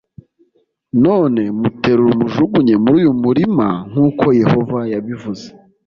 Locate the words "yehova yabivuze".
4.41-5.45